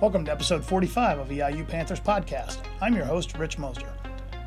[0.00, 2.60] Welcome to episode 45 of EIU Panthers podcast.
[2.80, 3.92] I'm your host, Rich Moser.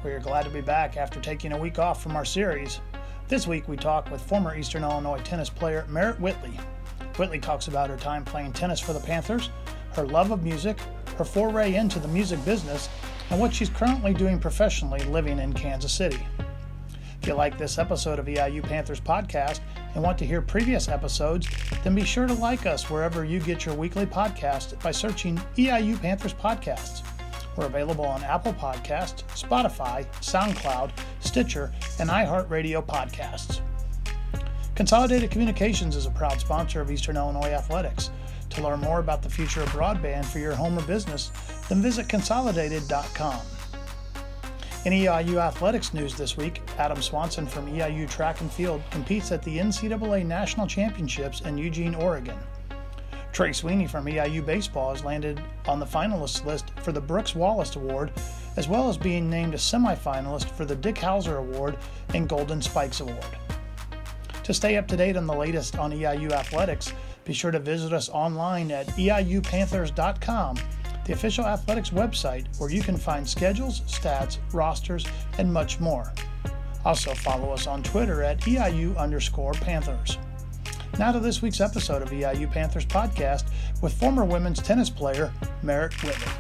[0.03, 2.81] We are glad to be back after taking a week off from our series.
[3.27, 6.59] This week we talk with former Eastern Illinois tennis player Merritt Whitley.
[7.17, 9.51] Whitley talks about her time playing tennis for the Panthers,
[9.91, 10.79] her love of music,
[11.19, 12.89] her foray into the music business,
[13.29, 16.25] and what she's currently doing professionally living in Kansas City.
[17.21, 19.59] If you like this episode of EIU Panthers podcast
[19.93, 21.47] and want to hear previous episodes,
[21.83, 25.99] then be sure to like us wherever you get your weekly podcast by searching EIU
[26.01, 27.03] Panthers Podcasts.
[27.55, 33.61] We're available on Apple Podcasts, Spotify, SoundCloud, Stitcher, and iHeartRadio podcasts.
[34.75, 38.09] Consolidated Communications is a proud sponsor of Eastern Illinois Athletics.
[38.49, 41.31] To learn more about the future of broadband for your home or business,
[41.69, 43.39] then visit consolidated.com.
[44.85, 49.41] In EIU athletics news this week, Adam Swanson from EIU Track and Field competes at
[49.41, 52.37] the NCAA National Championships in Eugene, Oregon.
[53.31, 57.77] Trey Sweeney from EIU Baseball has landed on the finalist list for the Brooks Wallace
[57.77, 58.11] Award,
[58.57, 61.77] as well as being named a semifinalist for the Dick Howser Award
[62.13, 63.37] and Golden Spikes Award.
[64.43, 66.91] To stay up to date on the latest on EIU athletics,
[67.23, 70.57] be sure to visit us online at eiupanthers.com
[71.05, 75.05] the official athletics website where you can find schedules, stats, rosters,
[75.37, 76.11] and much more.
[76.85, 80.17] Also follow us on Twitter at EIU underscore Panthers.
[80.99, 83.45] Now to this week's episode of EIU Panthers podcast
[83.81, 86.31] with former women's tennis player Merritt Whitley.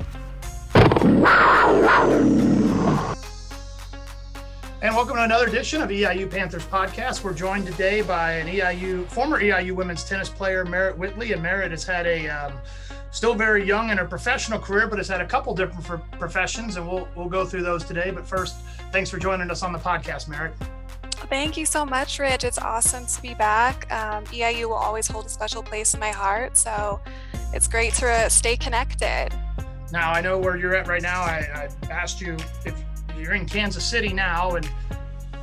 [4.83, 7.23] And welcome to another edition of EIU Panthers podcast.
[7.23, 11.71] We're joined today by an EIU former EIU women's tennis player Merritt Whitley, and Merritt
[11.71, 12.53] has had a um,
[13.13, 16.85] still very young in her professional career, but has had a couple different professions, and
[16.85, 18.11] we'll we'll go through those today.
[18.11, 18.57] But first,
[18.91, 20.53] thanks for joining us on the podcast, Merritt.
[21.29, 22.43] Thank you so much, Rich.
[22.43, 23.89] It's awesome to be back.
[23.91, 26.99] Um, EIU will always hold a special place in my heart, so
[27.53, 29.29] it's great to stay connected.
[29.91, 31.21] Now I know where you're at right now.
[31.21, 32.75] I, I asked you if
[33.17, 34.67] you're in Kansas City now, and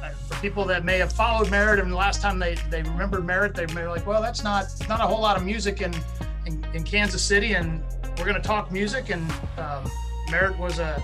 [0.02, 3.24] uh, for people that may have followed Merritt, and the last time they they remembered
[3.24, 5.94] Merritt, they may be like, well, that's not not a whole lot of music in
[6.74, 7.82] in, Kansas City, and
[8.18, 9.10] we're going to talk music.
[9.10, 9.90] And um,
[10.30, 11.02] Merritt was a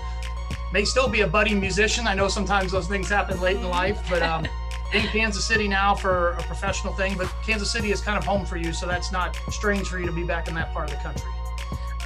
[0.73, 2.07] may still be a budding musician.
[2.07, 4.45] I know sometimes those things happen late in life, but um,
[4.93, 7.17] in Kansas City now for a professional thing.
[7.17, 10.05] But Kansas City is kind of home for you, so that's not strange for you
[10.05, 11.29] to be back in that part of the country.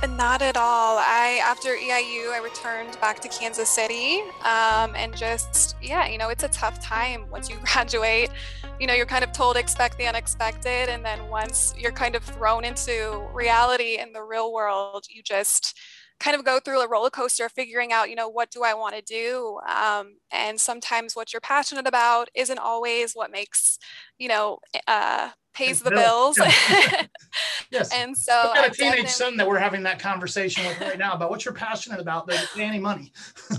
[0.09, 0.97] Not at all.
[0.97, 6.29] I after EIU, I returned back to Kansas City, um, and just yeah, you know,
[6.29, 8.31] it's a tough time once you graduate.
[8.79, 12.23] You know, you're kind of told expect the unexpected, and then once you're kind of
[12.23, 15.79] thrown into reality in the real world, you just
[16.19, 18.93] kind of go through a roller coaster figuring out you know what do i want
[18.93, 23.79] to do um, and sometimes what you're passionate about isn't always what makes
[24.19, 26.37] you know uh, pays the bills.
[26.37, 27.05] Yeah.
[27.71, 27.93] yes.
[27.93, 31.13] And so I've got a teenage son that we're having that conversation with right now
[31.13, 33.11] about what you're passionate about that pay any money.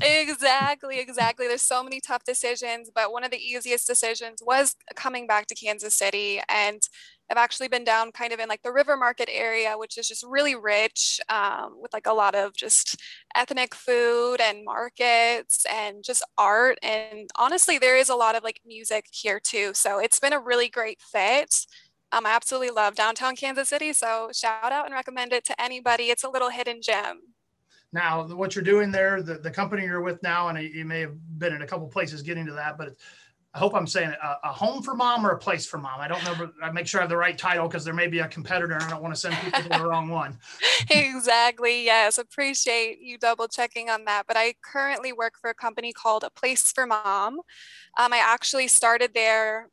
[0.02, 1.46] exactly, exactly.
[1.48, 5.54] There's so many tough decisions, but one of the easiest decisions was coming back to
[5.54, 6.40] Kansas City.
[6.48, 6.82] And
[7.32, 10.22] I've actually been down kind of in like the river market area, which is just
[10.22, 13.00] really rich um, with like a lot of just
[13.34, 16.78] ethnic food and markets and just art.
[16.82, 19.70] And honestly, there is a lot of like music here too.
[19.72, 21.54] So it's been a really great fit.
[22.12, 23.94] Um, I absolutely love downtown Kansas City.
[23.94, 26.10] So shout out and recommend it to anybody.
[26.10, 27.22] It's a little hidden gem.
[27.94, 31.14] Now, what you're doing there, the, the company you're with now, and you may have
[31.38, 32.94] been in a couple places getting to that, but
[33.54, 36.00] I hope I'm saying a, a, home for mom or a place for mom.
[36.00, 38.06] I don't know, but I make sure I have the right title because there may
[38.06, 40.38] be a competitor and I don't want to send people to the wrong one.
[40.90, 41.84] exactly.
[41.84, 42.16] Yes.
[42.16, 44.26] Appreciate you double checking on that.
[44.26, 47.40] But I currently work for a company called A Place for Mom.
[47.98, 49.68] Um, I actually started there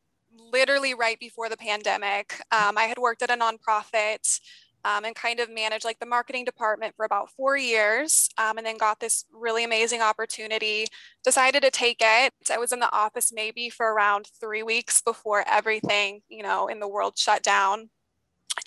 [0.51, 2.33] literally right before the pandemic.
[2.51, 4.39] Um, I had worked at a nonprofit
[4.85, 8.65] um, and kind of managed like the marketing department for about four years um, and
[8.65, 10.85] then got this really amazing opportunity
[11.23, 12.33] decided to take it.
[12.51, 16.79] I was in the office maybe for around three weeks before everything you know in
[16.79, 17.89] the world shut down.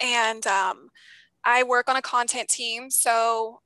[0.01, 0.89] And um,
[1.45, 3.61] i work on a content team so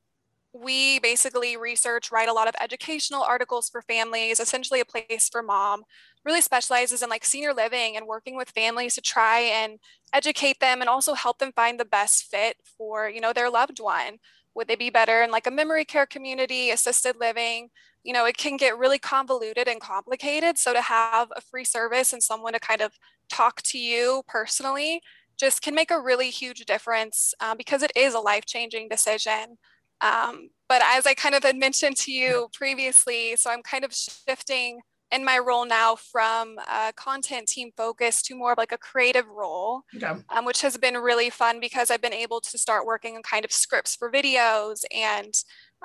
[0.62, 5.42] we basically research, write a lot of educational articles for families, essentially a place for
[5.42, 5.84] mom,
[6.24, 9.78] really specializes in like senior living and working with families to try and
[10.12, 13.80] educate them and also help them find the best fit for, you know, their loved
[13.80, 14.18] one.
[14.54, 17.68] Would they be better in like a memory care community, assisted living?
[18.02, 20.58] You know, it can get really convoluted and complicated.
[20.58, 22.92] So to have a free service and someone to kind of
[23.28, 25.00] talk to you personally
[25.38, 29.58] just can make a really huge difference uh, because it is a life changing decision.
[30.00, 33.94] Um, but as I kind of had mentioned to you previously, so I'm kind of
[33.94, 34.80] shifting
[35.12, 39.26] in my role now from a content team focus to more of like a creative
[39.28, 40.12] role, okay.
[40.30, 43.44] um, which has been really fun because I've been able to start working on kind
[43.44, 44.84] of scripts for videos.
[44.92, 45.32] And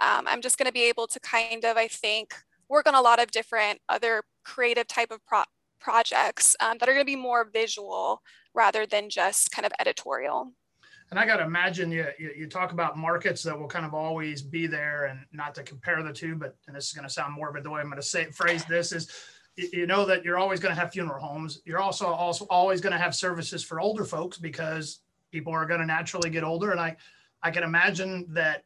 [0.02, 2.34] um, I'm just going to be able to kind of, I think,
[2.68, 5.44] work on a lot of different other creative type of pro-
[5.80, 8.22] projects um, that are going to be more visual
[8.56, 10.52] rather than just kind of editorial.
[11.12, 13.94] And I got to imagine you, you, you talk about markets that will kind of
[13.94, 17.13] always be there, and not to compare the two, but and this is going to
[17.13, 17.63] sound morbid.
[17.63, 19.12] The way I'm going to say phrase this is,
[19.58, 21.62] you know that you're always going to have funeral homes.
[21.66, 25.00] You're also also always going to have services for older folks because
[25.31, 26.96] people are going to naturally get older, and I
[27.44, 28.64] I can imagine that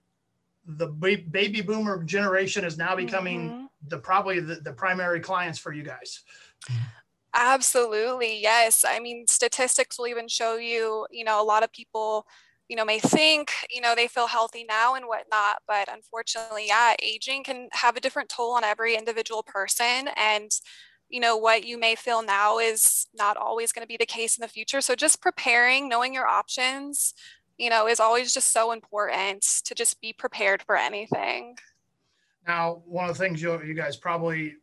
[0.67, 3.65] the baby boomer generation is now becoming mm-hmm.
[3.87, 6.21] the probably the, the primary clients for you guys.
[7.35, 8.41] Absolutely.
[8.41, 8.85] Yes.
[8.87, 12.25] I mean, statistics will even show you, you know, a lot of people,
[12.69, 15.57] you know, may think, you know, they feel healthy now and whatnot.
[15.67, 20.09] But unfortunately, yeah, aging can have a different toll on every individual person.
[20.15, 20.49] And,
[21.09, 24.37] you know, what you may feel now is not always going to be the case
[24.37, 24.79] in the future.
[24.79, 27.13] So just preparing, knowing your options,
[27.57, 31.57] you know, is always just so important to just be prepared for anything.
[32.47, 34.55] Now, one of the things you, you guys probably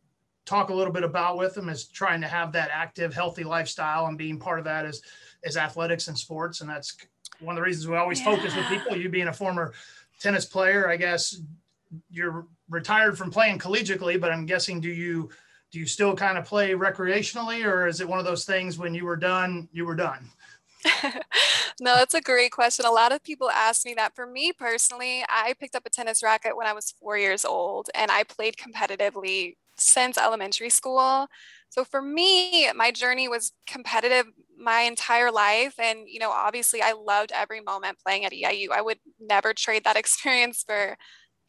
[0.45, 4.07] talk a little bit about with them is trying to have that active, healthy lifestyle
[4.07, 5.01] and being part of that is
[5.43, 6.61] is athletics and sports.
[6.61, 6.95] And that's
[7.39, 8.35] one of the reasons we always yeah.
[8.35, 8.95] focus with people.
[8.95, 9.73] You being a former
[10.19, 11.39] tennis player, I guess
[12.09, 15.29] you're retired from playing collegiately, but I'm guessing do you
[15.71, 18.93] do you still kind of play recreationally or is it one of those things when
[18.93, 20.29] you were done, you were done?
[21.79, 22.85] no, that's a great question.
[22.85, 24.15] A lot of people ask me that.
[24.15, 27.89] For me personally, I picked up a tennis racket when I was four years old
[27.95, 31.27] and I played competitively since elementary school.
[31.69, 34.27] So for me, my journey was competitive
[34.57, 35.75] my entire life.
[35.79, 38.71] And, you know, obviously I loved every moment playing at EIU.
[38.71, 40.97] I would never trade that experience for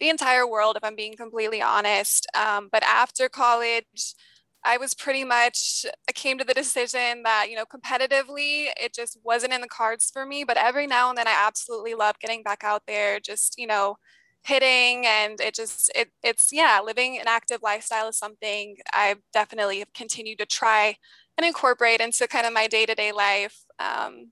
[0.00, 2.26] the entire world, if I'm being completely honest.
[2.34, 4.14] Um, but after college,
[4.64, 9.18] I was pretty much, I came to the decision that, you know, competitively, it just
[9.22, 10.42] wasn't in the cards for me.
[10.44, 13.96] But every now and then, I absolutely love getting back out there, just, you know,
[14.44, 19.78] hitting and it just it, it's yeah living an active lifestyle is something i definitely
[19.78, 20.94] have continued to try
[21.36, 24.30] and incorporate into kind of my day-to-day life um,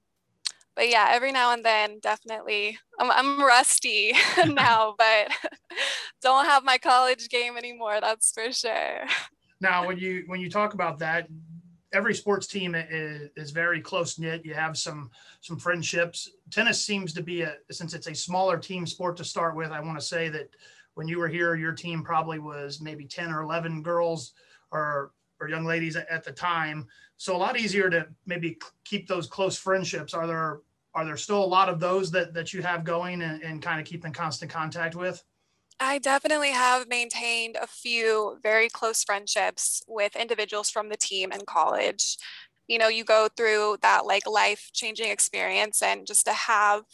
[0.77, 4.13] but yeah every now and then definitely i'm, I'm rusty
[4.47, 5.29] now but
[6.23, 9.07] don't have my college game anymore that's for sure.
[9.61, 11.29] Now when you when you talk about that
[11.93, 14.45] every sports team is, is very close knit.
[14.45, 15.11] You have some
[15.41, 16.31] some friendships.
[16.51, 19.71] Tennis seems to be a since it's a smaller team sport to start with.
[19.71, 20.51] I want to say that
[20.95, 24.33] when you were here, your team probably was maybe ten or eleven girls
[24.71, 26.87] or or young ladies at the time.
[27.17, 30.15] So a lot easier to maybe keep those close friendships.
[30.15, 30.61] Are there
[30.95, 33.81] are there still a lot of those that that you have going and, and kind
[33.81, 35.23] of keep in constant contact with?
[35.83, 41.41] I definitely have maintained a few very close friendships with individuals from the team in
[41.47, 42.17] college.
[42.69, 46.85] You know, you go through that like life changing experience and just to have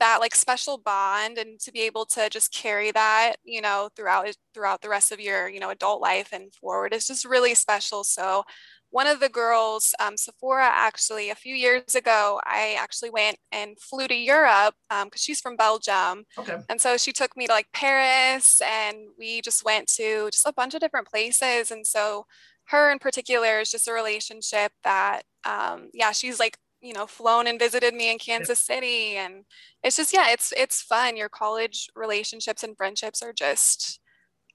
[0.00, 4.28] that like special bond and to be able to just carry that you know throughout
[4.54, 8.04] throughout the rest of your you know adult life and forward is just really special
[8.04, 8.44] so
[8.90, 13.78] one of the girls, um, Sephora, actually, a few years ago, I actually went and
[13.78, 16.24] flew to Europe because um, she's from Belgium.
[16.38, 16.58] Okay.
[16.70, 20.54] And so she took me to like Paris and we just went to just a
[20.54, 21.70] bunch of different places.
[21.70, 22.24] And so
[22.68, 27.46] her in particular is just a relationship that, um, yeah, she's like, you know, flown
[27.46, 29.16] and visited me in Kansas City.
[29.16, 29.44] And
[29.82, 31.16] it's just, yeah, it's, it's fun.
[31.16, 34.00] Your college relationships and friendships are just,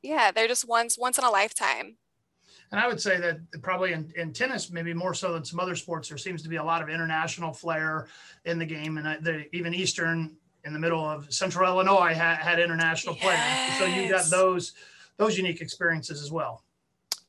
[0.02, 1.98] yeah, they're just once, once in a lifetime.
[2.74, 5.76] And I would say that probably in, in, tennis, maybe more so than some other
[5.76, 8.08] sports, there seems to be a lot of international flair
[8.46, 8.98] in the game.
[8.98, 13.78] And the, even Eastern in the middle of central Illinois had, had international yes.
[13.78, 13.78] players.
[13.78, 14.72] So you got those,
[15.18, 16.64] those unique experiences as well.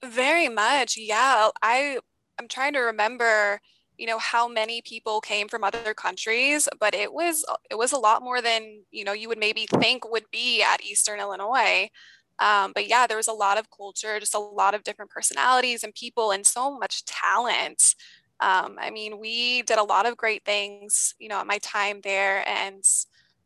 [0.02, 0.96] Very much.
[0.96, 1.50] Yeah.
[1.60, 1.98] I,
[2.38, 3.60] I'm trying to remember,
[3.98, 7.98] you know, how many people came from other countries, but it was, it was a
[7.98, 11.90] lot more than, you know, you would maybe think would be at Eastern Illinois.
[12.38, 15.84] Um, but yeah, there was a lot of culture, just a lot of different personalities
[15.84, 17.94] and people, and so much talent.
[18.40, 22.00] Um, I mean, we did a lot of great things, you know, at my time
[22.02, 22.46] there.
[22.48, 22.82] And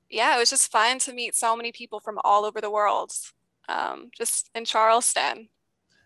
[0.09, 3.13] yeah, it was just fun to meet so many people from all over the world,
[3.69, 5.49] um, just in Charleston.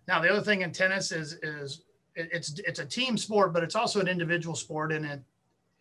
[0.08, 1.84] Now, the other thing in tennis is, is
[2.16, 5.20] it's, it's a team sport, but it's also an individual sport and it,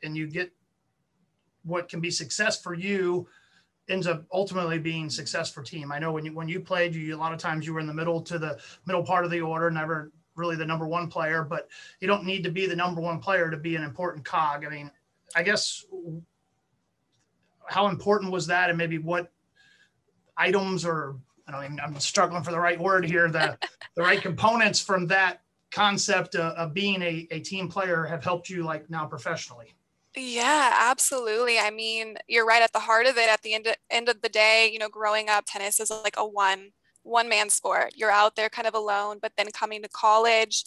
[0.04, 0.52] and you get
[1.64, 3.28] what can be success for you
[3.92, 5.92] ends up ultimately being success for team.
[5.92, 7.88] I know when you when you played, you a lot of times you were in
[7.88, 11.44] the middle to the middle part of the order, never really the number one player,
[11.44, 11.68] but
[12.00, 14.66] you don't need to be the number one player to be an important cog.
[14.66, 14.92] I mean,
[15.36, 15.86] I guess
[17.66, 19.32] how important was that, and maybe what
[20.38, 21.18] items or
[21.48, 23.58] I don't even, I'm struggling for the right word here, the,
[23.96, 28.50] the right components from that concept of, of being a, a team player have helped
[28.50, 29.74] you like now professionally?
[30.16, 31.58] Yeah, absolutely.
[31.58, 33.30] I mean, you're right at the heart of it.
[33.30, 36.16] At the end of, end of the day, you know, growing up, tennis is like
[36.18, 36.72] a one
[37.04, 37.94] one man sport.
[37.96, 40.64] You're out there kind of alone, but then coming to college,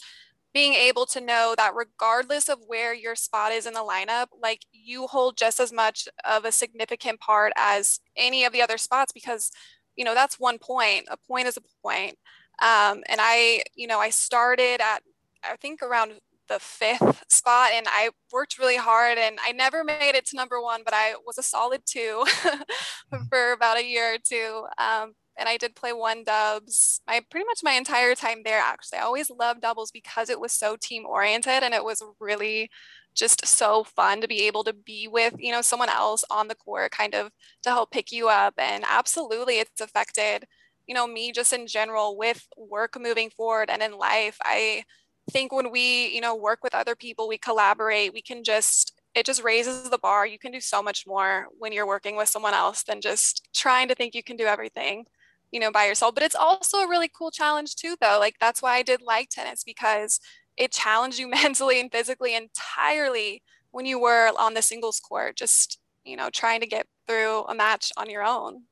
[0.53, 4.61] being able to know that regardless of where your spot is in the lineup, like
[4.71, 9.11] you hold just as much of a significant part as any of the other spots
[9.13, 9.51] because,
[9.95, 11.07] you know, that's one point.
[11.09, 12.17] A point is a point.
[12.61, 15.03] Um, and I, you know, I started at,
[15.43, 16.13] I think around
[16.47, 20.61] the fifth spot and I worked really hard and I never made it to number
[20.61, 23.23] one, but I was a solid two mm-hmm.
[23.29, 24.65] for about a year or two.
[24.77, 28.99] Um, and I did play one dubs my pretty much my entire time there actually.
[28.99, 32.69] I always loved doubles because it was so team oriented and it was really
[33.15, 36.55] just so fun to be able to be with, you know, someone else on the
[36.55, 37.31] court kind of
[37.63, 40.45] to help pick you up and absolutely it's affected,
[40.87, 44.37] you know, me just in general with work moving forward and in life.
[44.43, 44.83] I
[45.31, 49.25] think when we, you know, work with other people, we collaborate, we can just it
[49.25, 50.27] just raises the bar.
[50.27, 53.87] You can do so much more when you're working with someone else than just trying
[53.87, 55.05] to think you can do everything,
[55.51, 56.15] you know, by yourself.
[56.15, 58.17] But it's also a really cool challenge too, though.
[58.19, 60.19] Like that's why I did like tennis because
[60.57, 63.41] it challenged you mentally and physically entirely
[63.71, 67.55] when you were on the singles court, just, you know, trying to get through a
[67.55, 68.63] match on your own.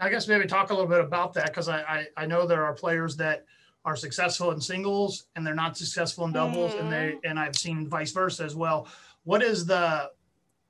[0.00, 2.64] I guess maybe talk a little bit about that because I, I, I know there
[2.64, 3.44] are players that–
[3.84, 6.84] are successful in singles and they're not successful in doubles mm-hmm.
[6.84, 7.30] and they mm-hmm.
[7.30, 8.88] and I've seen vice versa as well.
[9.24, 10.10] What is the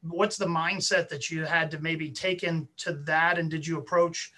[0.02, 4.32] what's the mindset that you had to maybe take into that and did you approach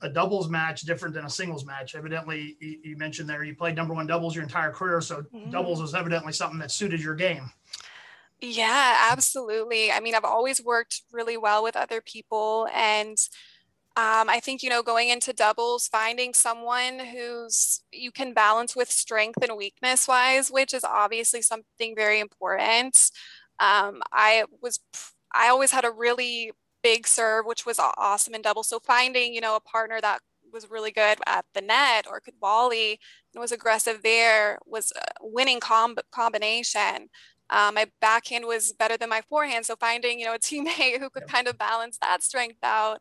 [0.00, 1.94] a doubles match different than a singles match?
[1.94, 5.50] Evidently you, mentioned there you played number one doubles your entire career so mm-hmm.
[5.50, 7.50] doubles was evidently something that suited your game.
[8.40, 9.90] Yeah, absolutely.
[9.90, 13.16] I mean, I've always worked really well with other people and
[13.96, 18.90] um, I think, you know, going into doubles, finding someone who's you can balance with
[18.90, 22.96] strength and weakness wise, which is obviously something very important.
[23.60, 24.80] Um, I was,
[25.32, 26.50] I always had a really
[26.82, 28.68] big serve, which was awesome in doubles.
[28.68, 30.20] So finding, you know, a partner that
[30.52, 32.98] was really good at the net or could volley
[33.32, 37.08] and was aggressive there was a winning com- combination.
[37.50, 39.66] Um, my backhand was better than my forehand.
[39.66, 43.00] So finding, you know, a teammate who could kind of balance that strength out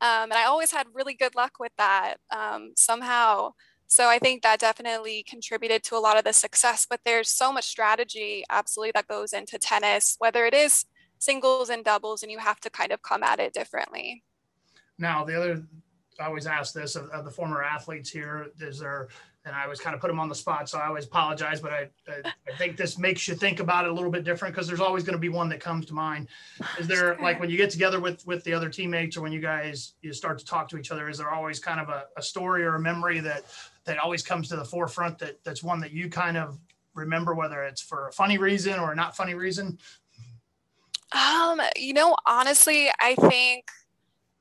[0.00, 3.52] um, and I always had really good luck with that um, somehow.
[3.86, 6.86] So I think that definitely contributed to a lot of the success.
[6.88, 10.84] But there's so much strategy, absolutely, that goes into tennis, whether it is
[11.18, 14.24] singles and doubles, and you have to kind of come at it differently.
[14.98, 15.62] Now, the other,
[16.20, 19.08] I always ask this of, of the former athletes here: is there
[19.44, 20.68] and I always kind of put them on the spot.
[20.68, 23.90] So I always apologize, but I, I, I think this makes you think about it
[23.90, 26.28] a little bit different because there's always going to be one that comes to mind.
[26.78, 29.40] Is there like when you get together with with the other teammates or when you
[29.40, 32.22] guys you start to talk to each other, is there always kind of a, a
[32.22, 33.44] story or a memory that
[33.84, 36.58] that always comes to the forefront that that's one that you kind of
[36.94, 39.78] remember, whether it's for a funny reason or a not funny reason?
[41.12, 43.66] Um, you know, honestly, I think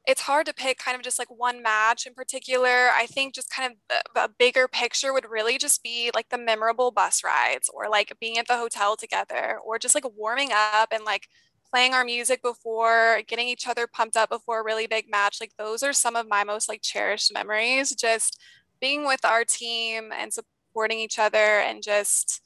[0.05, 2.89] it's hard to pick kind of just like one match in particular.
[2.93, 6.91] I think just kind of a, bigger picture would really just be like the memorable
[6.91, 11.05] bus rides or like being at the hotel together or just like warming up and
[11.05, 11.27] like
[11.69, 15.37] playing our music before, getting each other pumped up before a really big match.
[15.39, 17.95] Like those are some of my most like cherished memories.
[17.95, 18.39] Just
[18.81, 22.41] being with our team and supporting each other and just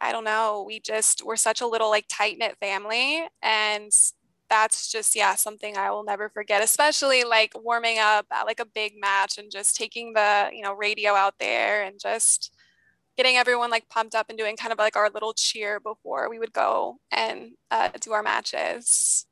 [0.00, 3.90] I don't know, we just we're such a little like tight knit family and
[4.52, 8.66] that's just yeah something i will never forget especially like warming up at like a
[8.66, 12.54] big match and just taking the you know radio out there and just
[13.16, 16.38] getting everyone like pumped up and doing kind of like our little cheer before we
[16.38, 19.24] would go and uh, do our matches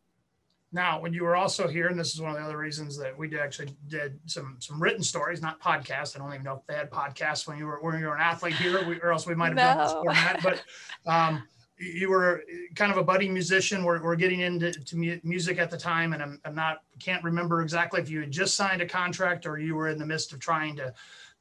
[0.73, 3.19] now, when you were also here, and this is one of the other reasons that
[3.19, 6.15] we did actually did some some written stories, not podcasts.
[6.15, 8.21] I don't even know if they had podcasts when you were when you were an
[8.21, 9.63] athlete here, we, or else we might have no.
[9.65, 10.41] done this format.
[10.45, 11.43] But um,
[11.81, 12.45] you were
[12.75, 13.85] kind of a budding musician.
[13.85, 17.63] We're, we're getting into to music at the time, and I'm, I'm not can't remember
[17.63, 20.41] exactly if you had just signed a contract or you were in the midst of
[20.41, 20.93] trying to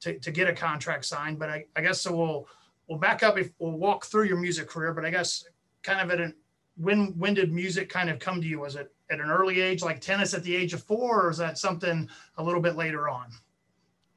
[0.01, 1.39] to, to get a contract signed.
[1.39, 2.15] But I, I guess so.
[2.15, 2.47] We'll
[2.87, 3.37] we'll back up.
[3.37, 5.43] If we'll walk through your music career, but I guess
[5.83, 6.33] kind of at an
[6.77, 8.61] when when did music kind of come to you?
[8.61, 11.37] Was it at an early age, like tennis at the age of four, or is
[11.37, 13.27] that something a little bit later on?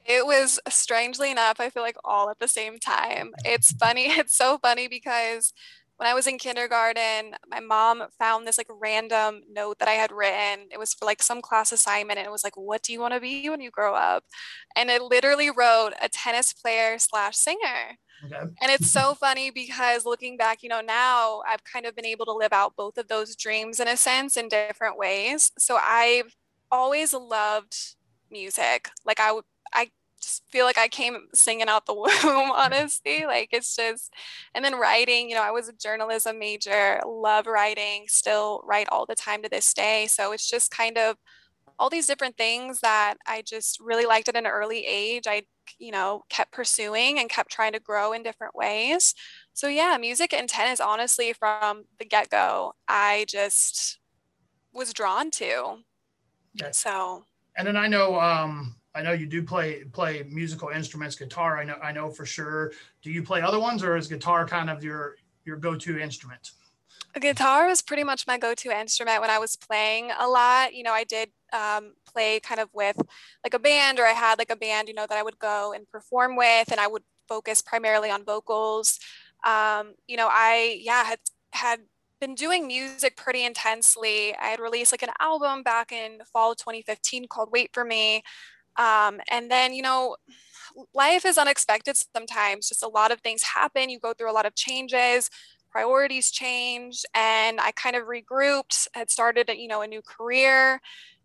[0.05, 3.33] It was strangely enough, I feel like all at the same time.
[3.45, 4.11] It's funny.
[4.17, 5.53] It's so funny because
[6.03, 10.11] when I was in kindergarten, my mom found this like random note that I had
[10.11, 10.67] written.
[10.69, 13.13] It was for like some class assignment, and it was like, "What do you want
[13.13, 14.25] to be when you grow up?"
[14.75, 17.95] And it literally wrote a tennis player slash singer.
[18.25, 18.41] Okay.
[18.61, 22.25] And it's so funny because looking back, you know, now I've kind of been able
[22.25, 25.53] to live out both of those dreams in a sense in different ways.
[25.57, 26.35] So I've
[26.69, 27.77] always loved
[28.29, 28.89] music.
[29.05, 29.89] Like I would I
[30.23, 33.25] just feel like I came singing out the womb, honestly.
[33.25, 34.13] Like it's just,
[34.55, 39.05] and then writing, you know, I was a journalism major, love writing, still write all
[39.05, 40.07] the time to this day.
[40.07, 41.17] So it's just kind of
[41.79, 45.23] all these different things that I just really liked at an early age.
[45.27, 45.43] I,
[45.79, 49.13] you know, kept pursuing and kept trying to grow in different ways.
[49.53, 53.99] So yeah, music and tennis, honestly, from the get go, I just
[54.73, 55.77] was drawn to.
[56.61, 56.71] Okay.
[56.71, 57.23] So.
[57.55, 61.57] And then I know, um, I know you do play play musical instruments, guitar.
[61.57, 62.71] I know, I know for sure.
[63.01, 66.51] Do you play other ones, or is guitar kind of your your go to instrument?
[67.19, 70.73] Guitar was pretty much my go-to instrument when I was playing a lot.
[70.73, 72.97] You know, I did um, play kind of with
[73.43, 75.73] like a band, or I had like a band, you know, that I would go
[75.73, 78.99] and perform with, and I would focus primarily on vocals.
[79.45, 81.19] Um, you know, I yeah had
[81.51, 81.79] had
[82.19, 84.35] been doing music pretty intensely.
[84.35, 88.23] I had released like an album back in fall of 2015 called "Wait for Me,"
[88.77, 90.15] um, and then you know
[90.93, 94.45] life is unexpected sometimes just a lot of things happen you go through a lot
[94.45, 95.29] of changes
[95.73, 97.03] priorities change.
[97.15, 100.79] and I kind of regrouped, had started, you know, a new career.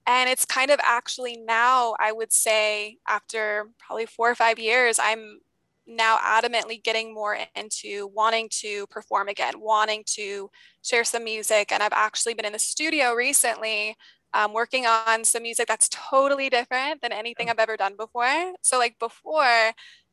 [0.06, 4.98] And it's kind of actually now, I would say, after probably four or five years,
[4.98, 5.40] I'm
[5.86, 10.50] now adamantly getting more into wanting to perform again, wanting to
[10.82, 11.70] share some music.
[11.70, 13.96] And I've actually been in the studio recently
[14.34, 18.52] um, working on some music that's totally different than anything I've ever done before.
[18.62, 19.72] So, like before,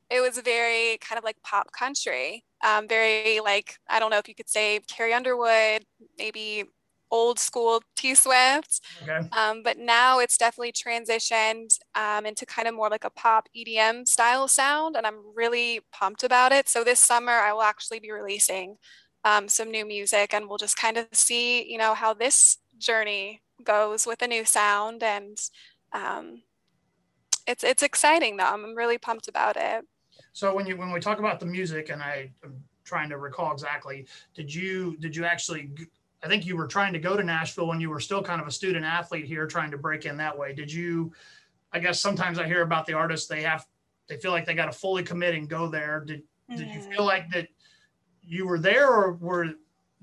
[0.10, 4.28] it was very kind of like pop country, um, very like, I don't know if
[4.28, 5.86] you could say Carrie Underwood,
[6.18, 6.66] maybe
[7.12, 8.82] old school T Swift.
[9.04, 9.28] Okay.
[9.32, 14.08] Um, but now it's definitely transitioned um, into kind of more like a pop EDM
[14.08, 14.96] style sound.
[14.96, 16.68] And I'm really pumped about it.
[16.68, 18.78] So this summer, I will actually be releasing
[19.24, 23.42] um, some new music and we'll just kind of see, you know, how this journey
[23.64, 25.04] goes with a new sound.
[25.04, 25.38] And
[25.94, 26.42] um,
[27.48, 28.46] it's, it's exciting though.
[28.46, 29.86] I'm really pumped about it.
[30.34, 33.54] So when you when we talk about the music, and I am trying to recall
[33.54, 35.72] exactly, did you did you actually?
[36.24, 38.48] I think you were trying to go to Nashville when you were still kind of
[38.48, 40.54] a student athlete here, trying to break in that way.
[40.54, 41.14] Did you?
[41.72, 43.66] I guess sometimes I hear about the artists they have
[44.08, 46.04] they feel like they got to fully commit and go there.
[46.06, 46.58] Did mm-hmm.
[46.58, 47.48] did you feel like that
[48.22, 49.54] you were there, or were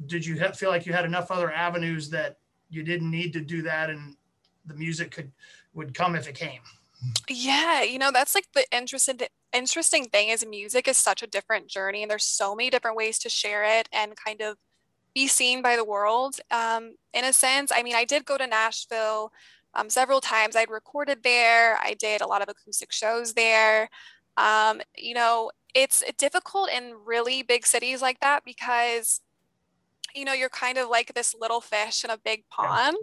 [0.06, 2.38] did you feel like you had enough other avenues that
[2.72, 4.16] you didn't need to do that, and
[4.66, 5.30] the music could
[5.74, 6.60] would come if it came?
[7.28, 9.20] Yeah, you know, that's like the interesting
[9.52, 13.18] interesting thing is music is such a different journey and there's so many different ways
[13.18, 14.56] to share it and kind of
[15.14, 17.70] be seen by the world um, in a sense.
[17.74, 19.30] I mean, I did go to Nashville
[19.74, 20.56] um, several times.
[20.56, 21.76] I'd recorded there.
[21.82, 23.90] I did a lot of acoustic shows there.
[24.36, 29.20] Um, you know, it's difficult in really big cities like that because,
[30.14, 32.96] you know, you're kind of like this little fish in a big pond.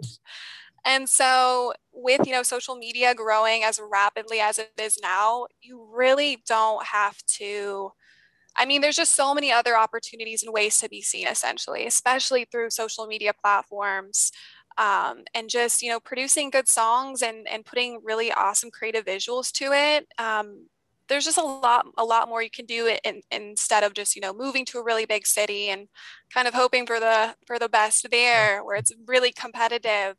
[0.84, 5.86] And so, with you know social media growing as rapidly as it is now, you
[5.92, 7.92] really don't have to.
[8.56, 12.46] I mean, there's just so many other opportunities and ways to be seen, essentially, especially
[12.50, 14.32] through social media platforms.
[14.78, 19.52] Um, and just you know producing good songs and and putting really awesome creative visuals
[19.52, 20.68] to it um,
[21.10, 24.16] there's just a lot a lot more you can do it in, instead of just
[24.16, 25.88] you know moving to a really big city and
[26.32, 30.16] kind of hoping for the for the best there where it's really competitive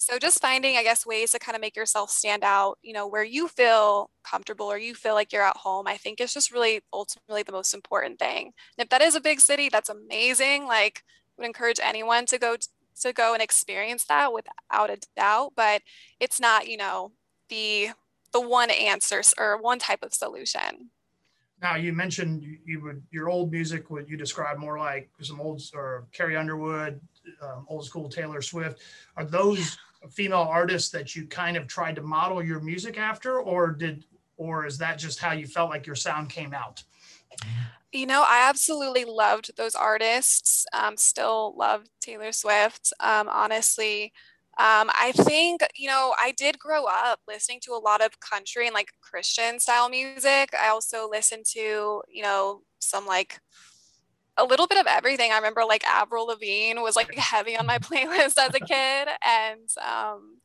[0.00, 3.06] so just finding, I guess, ways to kind of make yourself stand out, you know,
[3.06, 6.50] where you feel comfortable or you feel like you're at home, I think is just
[6.50, 8.46] really ultimately the most important thing.
[8.78, 10.64] And if that is a big city, that's amazing.
[10.66, 11.02] Like
[11.38, 12.56] I would encourage anyone to go
[13.02, 15.52] to go and experience that without a doubt.
[15.54, 15.82] But
[16.18, 17.12] it's not, you know,
[17.50, 17.90] the
[18.32, 20.90] the one answer or one type of solution.
[21.62, 25.40] Now you mentioned you, you would your old music would you describe more like some
[25.40, 27.00] old or Carrie Underwood,
[27.42, 28.80] um, old school Taylor Swift.
[29.16, 29.76] Are those
[30.08, 34.04] female artists that you kind of tried to model your music after, or did,
[34.36, 36.82] or is that just how you felt like your sound came out?
[37.92, 40.64] You know, I absolutely loved those artists.
[40.72, 42.92] Um, still love Taylor Swift.
[43.00, 44.12] Um, honestly,
[44.60, 48.66] um, I think, you know, I did grow up listening to a lot of country
[48.66, 50.50] and like Christian style music.
[50.54, 53.40] I also listened to, you know, some like
[54.36, 55.32] a little bit of everything.
[55.32, 59.08] I remember like Avril Lavigne was like heavy on my playlist as a kid.
[59.26, 60.40] And um,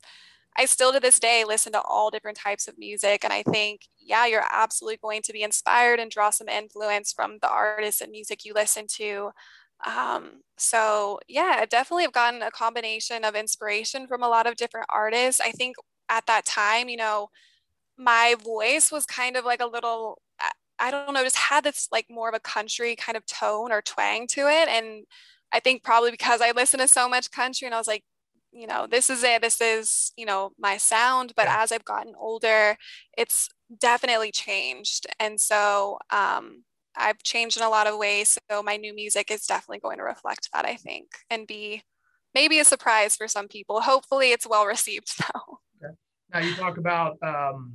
[0.58, 3.26] I still to this day listen to all different types of music.
[3.26, 7.40] And I think, yeah, you're absolutely going to be inspired and draw some influence from
[7.42, 9.32] the artists and music you listen to.
[9.86, 14.56] Um, so, yeah, I definitely have gotten a combination of inspiration from a lot of
[14.56, 15.42] different artists.
[15.42, 15.76] I think
[16.10, 17.30] at that time, you know,
[17.98, 20.20] my voice was kind of like a little
[20.80, 23.82] I don't know, just had this like more of a country kind of tone or
[23.82, 24.68] twang to it.
[24.70, 25.06] And
[25.54, 28.04] I think probably because I listen to so much country and I was like,
[28.52, 31.34] you know, this is it, this is, you know, my sound.
[31.36, 32.78] But as I've gotten older,
[33.18, 35.08] it's definitely changed.
[35.20, 36.64] And so um,
[36.98, 38.38] I've changed in a lot of ways.
[38.50, 41.84] So my new music is definitely going to reflect that, I think, and be
[42.34, 43.82] maybe a surprise for some people.
[43.82, 45.60] Hopefully, it's well received though.
[45.84, 45.96] Okay.
[46.34, 47.74] Now you talk about um,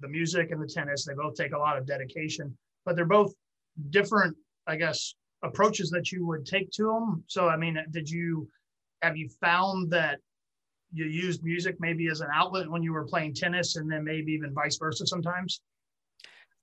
[0.00, 1.04] the music and the tennis.
[1.04, 3.32] They both take a lot of dedication, but they're both
[3.90, 7.24] different, I guess, approaches that you would take to them.
[7.26, 8.48] So, I mean, did you
[9.02, 10.18] have you found that
[10.92, 14.32] you used music maybe as an outlet when you were playing tennis, and then maybe
[14.32, 15.60] even vice versa sometimes?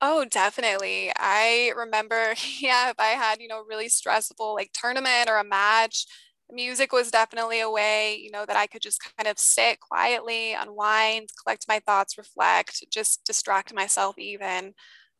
[0.05, 1.11] Oh, definitely.
[1.17, 6.05] I remember, yeah, if I had, you know, really stressful like tournament or a match,
[6.51, 10.53] music was definitely a way, you know, that I could just kind of sit quietly,
[10.53, 14.73] unwind, collect my thoughts, reflect, just distract myself even.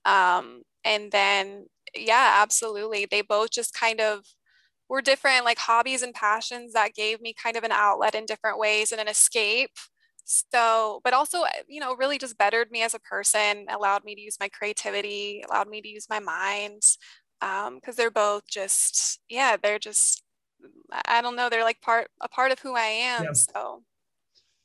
[0.06, 3.08] Um, and then, yeah, absolutely.
[3.10, 4.26] They both just kind of
[4.90, 8.60] were different like hobbies and passions that gave me kind of an outlet in different
[8.60, 9.72] ways and an escape
[10.26, 14.16] so but also uh, you know really just bettered me as a person allowed me
[14.16, 16.82] to use my creativity allowed me to use my mind
[17.40, 20.24] because um, they're both just yeah they're just
[21.06, 23.34] i don't know they're like part a part of who i am yeah.
[23.34, 23.84] so.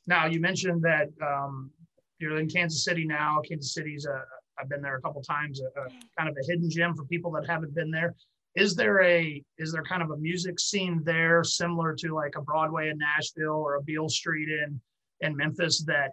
[0.07, 1.69] Now you mentioned that um,
[2.17, 3.41] you're in kansas city now.
[3.47, 4.23] Kansas city's a
[4.59, 7.31] i've been there a couple times a, a kind of a hidden gem for people
[7.31, 8.15] that haven't been there.
[8.55, 12.41] Is there a is there kind of a music scene there similar to like a
[12.41, 14.81] broadway in nashville or a beale street in
[15.21, 16.11] in Memphis that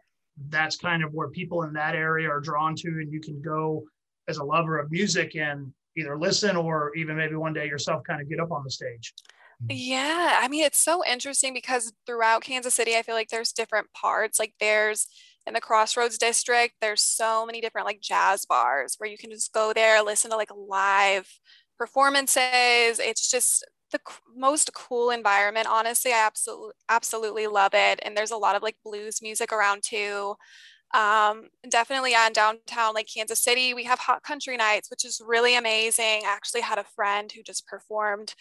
[0.49, 3.85] that's kind of where people in that area are drawn to and you can go
[4.29, 8.21] as a lover of music and either listen or even maybe one day yourself kind
[8.21, 9.15] of get up on the stage.
[9.71, 13.91] Yeah i mean it's so interesting because throughout kansas city i feel like there's different
[13.95, 14.39] parts.
[14.39, 15.07] Like there's
[15.47, 19.55] in the crossroads district there's so many different like jazz bars where you can just
[19.55, 21.27] go there listen to like live
[21.79, 22.99] performances.
[22.99, 24.01] It's just the
[24.37, 25.67] most cool environment.
[25.71, 28.01] Honestly, I absolutely absolutely love it.
[28.03, 30.35] And there's a lot of like blues music around too.
[30.95, 35.57] Um, definitely on downtown like Kansas City, we have hot country nights, which is really
[35.57, 36.23] amazing.
[36.25, 38.35] I actually had a friend who just performed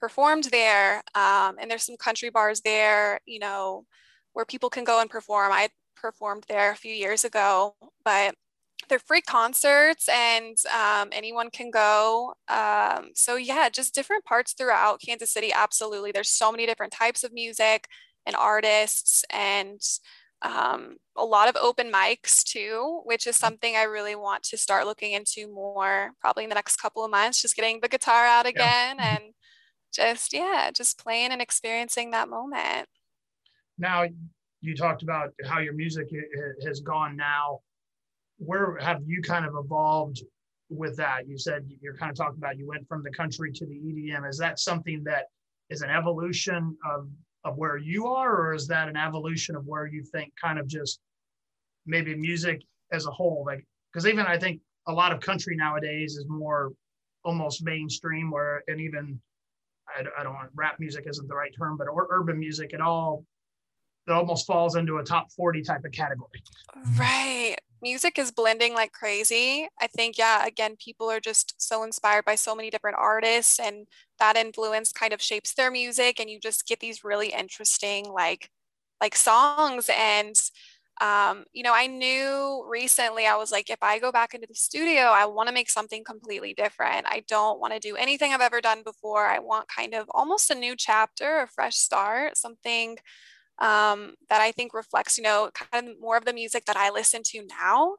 [0.00, 1.02] performed there.
[1.14, 3.86] Um, and there's some country bars there, you know,
[4.32, 5.52] where people can go and perform.
[5.52, 8.34] I performed there a few years ago, but
[8.88, 12.34] they're free concerts and um, anyone can go.
[12.48, 15.52] Um, so yeah, just different parts throughout Kansas City.
[15.52, 16.12] Absolutely.
[16.12, 17.86] There's so many different types of music
[18.26, 19.80] and artists and
[20.42, 24.86] um, a lot of open mics too, which is something I really want to start
[24.86, 28.46] looking into more probably in the next couple of months, just getting the guitar out
[28.46, 29.16] again yeah.
[29.16, 29.34] and
[29.94, 32.88] just, yeah, just playing and experiencing that moment.
[33.78, 34.06] Now,
[34.60, 36.08] you talked about how your music
[36.64, 37.60] has gone now
[38.44, 40.22] where have you kind of evolved
[40.68, 41.28] with that?
[41.28, 44.28] You said you're kind of talking about you went from the country to the EDM.
[44.28, 45.26] Is that something that
[45.70, 47.08] is an evolution of
[47.44, 50.66] of where you are, or is that an evolution of where you think kind of
[50.66, 51.00] just
[51.86, 53.42] maybe music as a whole?
[53.44, 56.72] Like, because even I think a lot of country nowadays is more
[57.24, 59.20] almost mainstream, where and even
[59.88, 62.80] I, I don't want rap music isn't the right term, but or urban music, at
[62.80, 63.24] all
[64.06, 66.42] that almost falls into a top 40 type of category.
[66.98, 69.68] Right music is blending like crazy.
[69.80, 73.86] I think, yeah, again, people are just so inspired by so many different artists, and
[74.18, 78.50] that influence kind of shapes their music, and you just get these really interesting, like,
[79.00, 79.90] like songs.
[79.96, 80.36] And,
[81.00, 84.54] um, you know, I knew recently, I was like, if I go back into the
[84.54, 87.06] studio, I want to make something completely different.
[87.08, 89.26] I don't want to do anything I've ever done before.
[89.26, 92.98] I want kind of almost a new chapter, a fresh start, something
[93.62, 96.90] um, that I think reflects, you know, kind of more of the music that I
[96.90, 97.96] listen to now.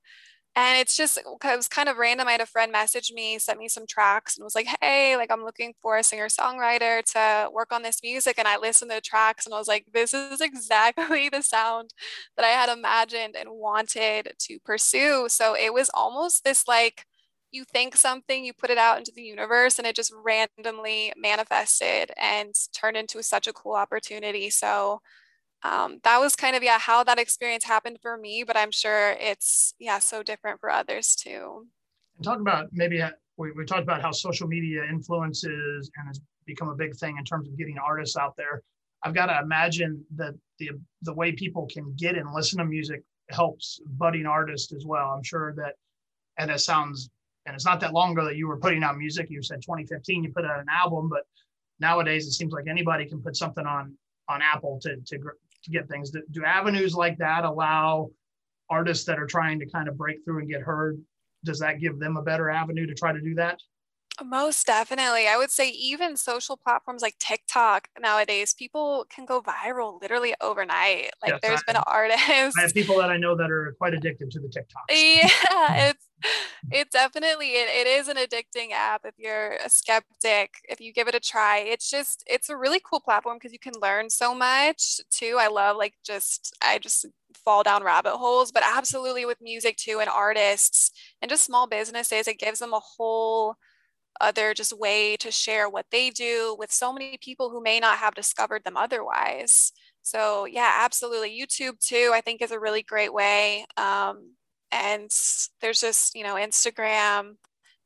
[0.55, 1.25] And it's just, it
[1.57, 2.27] was kind of random.
[2.27, 5.31] I had a friend message me, sent me some tracks and was like, hey, like
[5.31, 8.37] I'm looking for a singer songwriter to work on this music.
[8.37, 11.89] And I listened to the tracks and I was like, this is exactly the sound
[12.37, 15.27] that I had imagined and wanted to pursue.
[15.27, 17.05] So it was almost this like,
[17.51, 22.11] you think something, you put it out into the universe, and it just randomly manifested
[22.19, 24.49] and turned into such a cool opportunity.
[24.49, 25.01] So
[25.63, 29.15] um, that was kind of yeah how that experience happened for me but i'm sure
[29.19, 31.67] it's yeah so different for others too.
[32.21, 33.03] Talk about maybe
[33.37, 37.23] we, we talked about how social media influences and has become a big thing in
[37.23, 38.61] terms of getting artists out there.
[39.03, 40.71] I've got to imagine that the
[41.01, 45.09] the way people can get and listen to music helps budding artists as well.
[45.09, 45.73] I'm sure that
[46.37, 47.09] and it sounds
[47.45, 49.29] and it's not that long ago that you were putting out music.
[49.29, 51.23] You said 2015 you put out an album but
[51.79, 53.95] nowadays it seems like anybody can put something on
[54.29, 55.17] on apple to to
[55.63, 56.11] to get things.
[56.11, 58.09] Do, do avenues like that allow
[58.69, 61.01] artists that are trying to kind of break through and get heard?
[61.43, 63.59] Does that give them a better avenue to try to do that?
[64.23, 65.27] Most definitely.
[65.27, 71.11] I would say even social platforms like TikTok nowadays, people can go viral literally overnight.
[71.21, 72.55] Like yes, there's I, been artists.
[72.57, 74.83] I have people that I know that are quite addicted to the TikTok.
[74.91, 76.07] Yeah, it's
[76.71, 81.07] it definitely it, it is an addicting app if you're a skeptic, if you give
[81.07, 81.59] it a try.
[81.59, 85.37] It's just it's a really cool platform because you can learn so much too.
[85.39, 87.07] I love like just I just
[87.43, 92.27] fall down rabbit holes, but absolutely with music too and artists and just small businesses,
[92.27, 93.57] it gives them a whole
[94.21, 97.97] other just way to share what they do with so many people who may not
[97.97, 99.71] have discovered them otherwise.
[100.01, 101.39] So yeah, absolutely.
[101.39, 103.65] YouTube too, I think is a really great way.
[103.77, 104.33] Um,
[104.71, 105.09] and
[105.61, 107.35] there's just, you know, Instagram,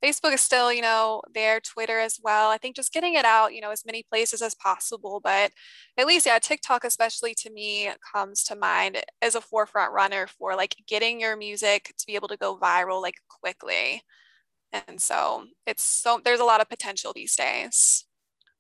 [0.04, 2.52] Facebook is still, you know, there, Twitter as well.
[2.52, 5.20] I think just getting it out, you know, as many places as possible.
[5.24, 5.52] But
[5.98, 10.56] at least, yeah, TikTok, especially to me, comes to mind as a forefront runner for
[10.56, 14.04] like getting your music to be able to go viral like quickly.
[14.74, 18.06] And so it's so there's a lot of potential these days.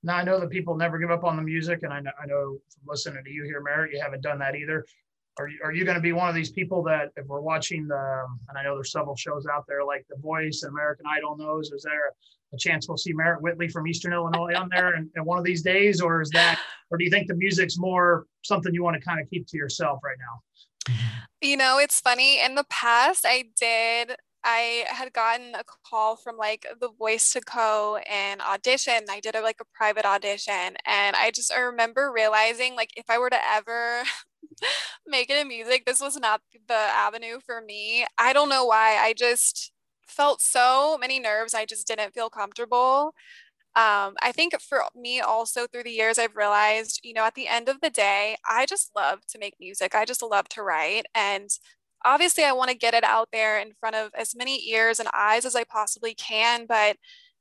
[0.03, 2.25] Now I know that people never give up on the music, and I know I
[2.25, 4.85] know from listening to you here, Merritt, you haven't done that either.
[5.39, 7.87] Are you, are you going to be one of these people that if we're watching
[7.87, 11.37] the and I know there's several shows out there like The Voice and American Idol
[11.37, 12.13] knows is there
[12.53, 15.43] a chance we'll see Merritt Whitley from Eastern Illinois on there and, and one of
[15.43, 18.95] these days or is that or do you think the music's more something you want
[18.95, 20.95] to kind of keep to yourself right now?
[21.41, 22.43] You know, it's funny.
[22.43, 27.41] In the past, I did I had gotten a call from like the Voice to
[27.41, 29.05] Co and audition.
[29.09, 33.09] I did a, like a private audition, and I just I remember realizing like if
[33.09, 34.03] I were to ever
[35.07, 38.05] make it in music, this was not the avenue for me.
[38.17, 38.97] I don't know why.
[38.99, 39.71] I just
[40.07, 41.53] felt so many nerves.
[41.53, 43.13] I just didn't feel comfortable.
[43.75, 47.47] Um, I think for me also through the years, I've realized, you know, at the
[47.47, 49.93] end of the day, I just love to make music.
[49.93, 51.05] I just love to write.
[51.13, 51.49] And
[52.05, 55.09] obviously I want to get it out there in front of as many ears and
[55.13, 56.65] eyes as I possibly can.
[56.67, 56.97] But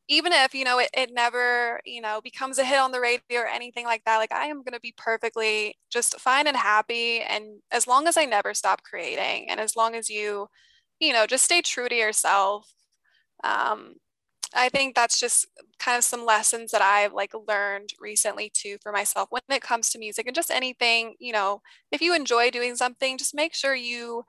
[0.09, 3.40] even if, you know, it, it never, you know, becomes a hit on the radio
[3.40, 7.21] or anything like that, like I am going to be perfectly just fine and happy.
[7.21, 10.47] And as long as I never stop creating and as long as you,
[11.01, 12.73] you know, just stay true to yourself.
[13.45, 13.95] Um,
[14.55, 15.47] I think that's just
[15.79, 19.90] kind of some lessons that I've like learned recently too for myself when it comes
[19.90, 23.75] to music and just anything, you know, if you enjoy doing something, just make sure
[23.75, 24.25] you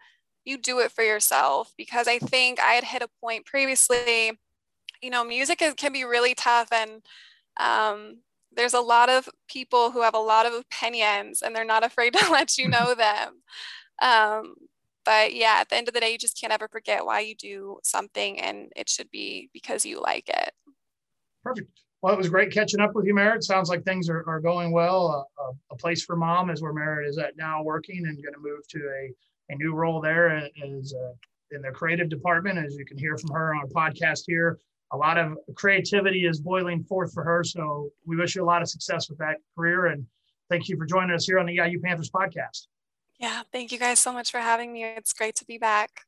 [0.47, 4.31] you do it for yourself because I think I had hit a point previously,
[5.01, 7.01] you know, music is, can be really tough and
[7.59, 8.19] um,
[8.55, 12.13] there's a lot of people who have a lot of opinions and they're not afraid
[12.17, 13.41] to let you know them.
[14.01, 14.55] Um,
[15.05, 17.35] but yeah, at the end of the day, you just can't ever forget why you
[17.35, 20.51] do something and it should be because you like it.
[21.43, 21.71] Perfect.
[22.01, 23.43] Well, it was great catching up with you, Merritt.
[23.43, 25.27] Sounds like things are, are going well.
[25.39, 28.39] Uh, a place for mom is where Merritt is at now working and going to
[28.39, 29.13] move to a
[29.49, 31.13] a new role there is uh,
[31.51, 34.59] in the creative department, as you can hear from her on a podcast here.
[34.93, 37.43] A lot of creativity is boiling forth for her.
[37.43, 39.87] So we wish you a lot of success with that career.
[39.87, 40.05] And
[40.49, 42.67] thank you for joining us here on the EIU Panthers podcast.
[43.19, 44.83] Yeah, thank you guys so much for having me.
[44.83, 46.05] It's great to be back.